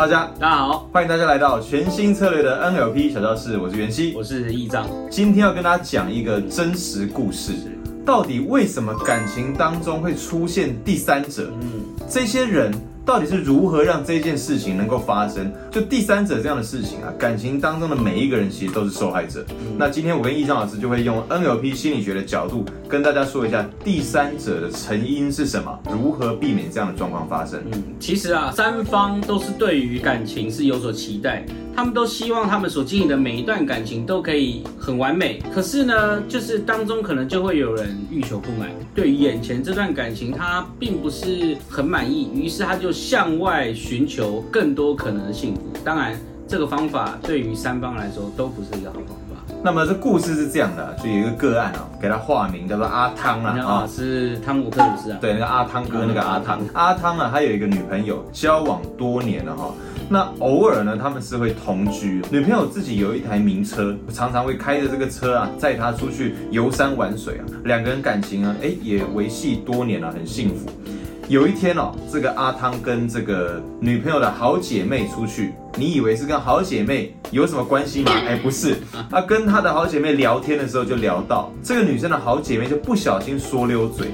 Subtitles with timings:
[0.00, 4.14] 大家大家好，欢迎大家来到全新策略的 NLP 小教室，我是袁熙。
[4.16, 4.88] 我是易章。
[5.10, 7.52] 今天要跟大家讲一个真实故事，
[8.02, 11.52] 到底为什么感情当中会出现第三者？
[11.60, 12.72] 嗯，这些人
[13.10, 15.52] 到底是如何让这件事情能够发生？
[15.68, 19.44] 就第三者这样的事情啊，感情当中的每一个人其实都是受害者。
[19.76, 27.60] 那今天我跟易章老师就会用 NLP 心理学的角度跟大家说一下第三者的成因是什么，如何避免这样的状况发生。
[27.72, 35.42] 嗯，其实啊，三方都是对于感情是有所期待，他们都希望他们所经营的每一段感情都可以很完美。
[35.52, 45.62] 可是呢，就是当中可能就会有人欲求不满，对于眼前这段感情他并不是很满意，于是他就向外寻求更多可能的幸福。
[45.82, 46.14] 当然，
[46.46, 49.54] 这个方法对于三方来说都不是一个好方法。
[49.64, 55.18] 那么这故事是这样的，就有一个个案啊，给他化名叫做阿汤啊，啊，是汤姆克鲁斯啊。
[55.18, 59.72] 对，那个阿汤哥，那个阿汤，阿汤啊，他有一个女朋友，交往多年了哈。
[60.10, 62.20] 那偶尔呢，他们是会同居。
[62.30, 67.44] 女朋友自己有一台名车，常常会开着这个车啊，载他出去游山玩水啊。
[67.64, 70.68] 两个人感情啊，哎，也维系多年了，很幸福。
[71.30, 78.10] 有一天哦，这个阿汤跟这个女朋友的好姐妹出去，你以为是跟好姐妹有什么关系吗？
[78.26, 78.78] 哎，不是，
[79.08, 84.08] 他跟他的好姐妹聊天的时候就聊到这个女生的好姐妹就不小心说溜嘴，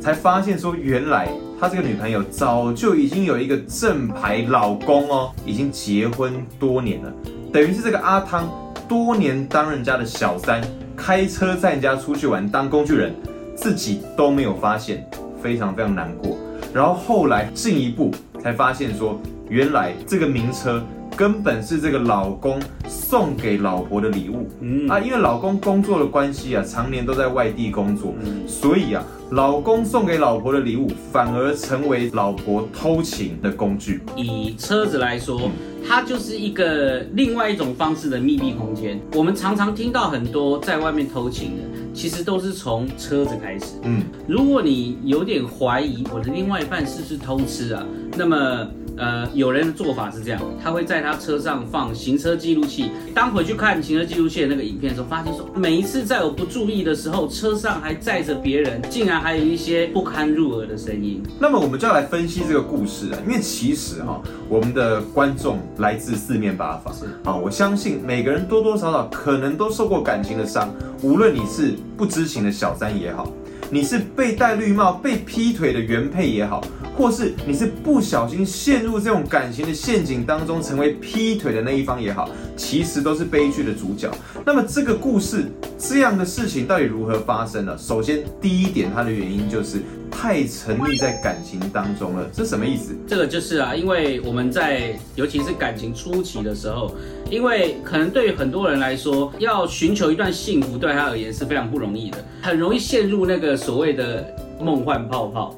[0.00, 7.12] 才发现说原来他这个女朋友早就已经有一个正牌老公哦，已经结婚多年了，
[7.52, 8.48] 等于是这个阿汤
[8.88, 10.62] 多年当人家的小三，
[10.96, 13.12] 开车载人家出去玩当工具人，
[13.56, 15.04] 自己都没有发现，
[15.42, 16.38] 非常非常难过。
[16.72, 20.82] 然后后来进一步才发现说，原来这个名车
[21.20, 24.48] 根本是这个老公送给老婆的礼物。
[24.62, 28.14] 嗯啊，因为老公工作的关系啊，常年都在外地工作，
[28.46, 34.00] 所以啊，老公送给老婆的礼物反而成为老婆偷情的工具。
[34.16, 35.50] 以车子来说，
[35.86, 38.98] 它就是一个另外一种方式的密闭空间。
[39.14, 41.62] 我们常常听到很多在外面偷情的。
[41.92, 43.74] 其实都是从车子开始。
[43.82, 47.84] 嗯，如果你有点怀疑我的另外一半是不是偷吃啊，
[48.16, 48.66] 那么。
[49.00, 52.90] 呃，有人的做法是这样，他会在他车上放行车记录器。
[53.14, 61.22] 当回去看行车记录器的那个影片的时候，发现说，每一次在我不注意的时候，车上还载着别人，竟然还有一些不堪入耳的声音。
[61.38, 70.70] 那么我们就要来分析这个故事啊，因为其实哈，我们的观众来自四面八方，是啊，我相信每个人多多少少可能都受过感情的伤，
[71.02, 73.32] 无论你是不知情的小三也好。
[73.68, 76.64] 你是被戴绿帽、被劈腿的原配也好，
[76.96, 84.10] 或是你是不小心陷入这种感情的陷阱当中，成为劈腿的那一方也好，其实都是悲剧的主角。
[84.44, 85.44] 那么这个故事
[85.78, 87.76] 这样的事情到底如何发生呢？
[87.78, 89.82] 首先第一点，它的原因就是。
[90.20, 92.94] 太沉溺在感情当中了，这什么意思？
[93.08, 96.94] 这个就是啊，因为我们在尤其是感情初期的时候，
[97.30, 104.22] 因为可能对于很多人来说，要寻求一段幸福，对他而言是非常不容易的，很容易陷入那个所谓的
[104.60, 105.56] 梦幻泡泡。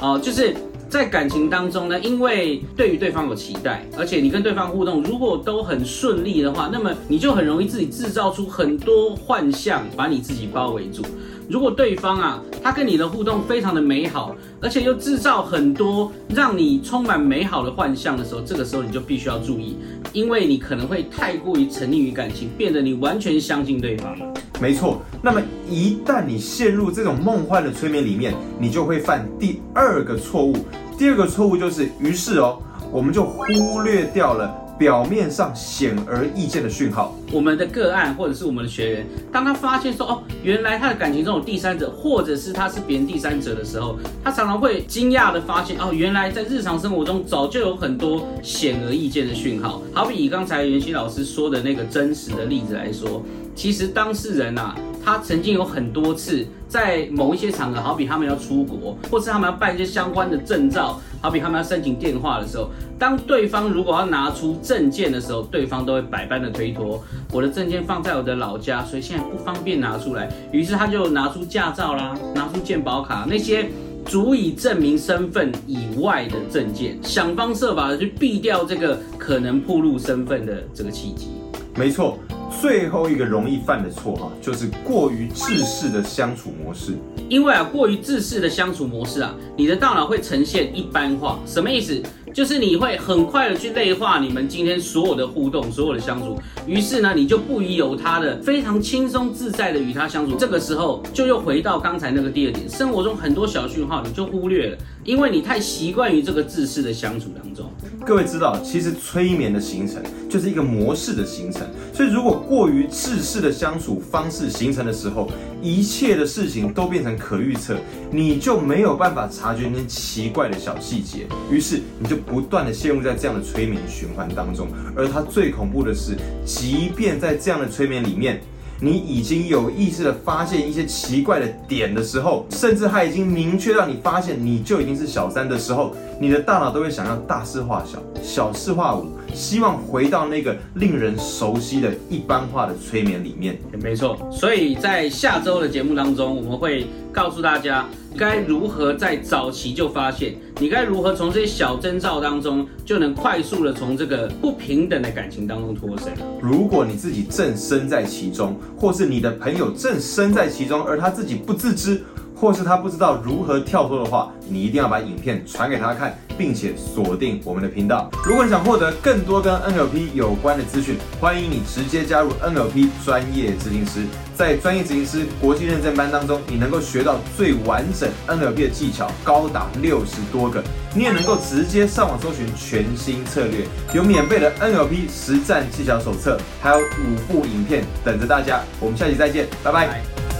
[0.00, 0.54] 哦，就是
[0.90, 11.02] 在感情当中呢，因为对于对方有期待，而且你跟对方互动如果都很顺利的话，那么你就很容易自己制造出很多幻象，把你自己包围住。
[11.48, 19.76] 如果对方啊，他跟你的互动非常的美好，而且又制造很多让你充满美好的幻象的时候，这个时候你就必须要注意，
[20.12, 24.16] 因为你可能会太过于沉溺于感情，变得你完全相信对方。
[24.60, 30.56] 没错，那么一旦你陷入这种梦幻的催眠里面，你就会犯第二个错误。
[30.96, 34.58] 第二个错误就是，于是哦，我们就忽略掉了。
[34.78, 49.80] 表面上显而易见的讯号，我们的个案或者是我们的学员，当他发现说哦，原来他的感情中有第三者，或者是他是别人第三者的时候，他常常会惊讶的发现哦，原来在日常生活中早就有很多显而易见的讯号。
[49.94, 53.22] 好比以刚才袁熙老师说的那个真实的例子来说，
[53.54, 54.76] 其实当事人呐。
[55.04, 67.02] 他曾经有很多次在某一些场合，好比他们要出国，或是他们要办一些相关的证照，好比他们要申请电话的时候，当对方如果要拿出证件的时候，对方都会百般的推脱。
[67.30, 70.28] 我的证件放在我的老家，所以现在不方便拿出来。
[70.50, 73.68] 于是他就拿出驾照啦，拿出健保卡，那些
[74.04, 81.28] 足以证明身份以外的证件，想方设法的去避掉这个可能暴露身份的这个契机。
[81.76, 82.18] 没错。
[82.60, 86.92] 最后一个容易犯的错哈，就是过于自视的相处模式。
[87.30, 91.40] 因为啊，过于自视的相处模式啊，你的大脑会呈现一般化。
[91.46, 92.00] 什么意思？
[92.32, 96.40] 就是你会很快的去内化你们今天所有的互动，所有的相处。
[96.66, 100.36] 于是呢，你就不宜有他的，非常轻松自在的与他相处。
[100.36, 104.78] 这个时候就又回到刚才那个第二点，生活中很多小讯号你就忽略了。
[105.04, 107.68] 因为你太习惯于这个自私的相处当中。
[108.06, 110.00] 各位知道，其实催眠的形成
[110.30, 111.62] 就是一个模式的形成，
[111.92, 115.28] 所以如果过于自私的相处方式形成的时候，
[115.60, 117.76] 一切的事情都变成可预测，
[118.12, 124.68] 你就没有办法察觉那些奇怪的小细节，于是你就不断的陷入在这样的催眠循环当中。
[124.96, 128.40] 而它最恐怖的是，即便在这样的催眠里面。
[128.84, 143.56] 你已经有意识的发现一些奇怪的点的时候，甚至他已经明确让你发现你就已经是小三的时候，你的大脑都会想要大事化小，小事化无，希望回到那个令人熟悉的一般化的催眠里面。
[143.80, 147.86] 没错，所以在下周的节目当中，我们会告诉大家
[148.16, 156.12] 该如何在早期就发现，你该如何从这些小征兆当中就能快速的从这个不平等的感情当中脱身。
[156.40, 162.02] 如果你自己正身在其中，或是你的朋友正身在其中，而他自己不自知，
[162.42, 168.10] 或是他不知道如何跳脱的话，你一定要把影片传给他看，并且锁定我们的频道。
[168.24, 174.00] 如果你想获得更多跟 NLP 有关的资讯，欢迎你直接加入 NLP 专业执行师。
[174.34, 180.60] 在专业执行师国际认证班当中，你能够学到最完整 NLP 的技巧，高达六十多个。
[180.96, 183.64] 你也能够直接上网搜寻全新策略，
[183.94, 188.62] 有免费的 NLP 实战技巧手册，还有五部影片等着大家。
[188.80, 190.31] 我们下期再见，拜拜。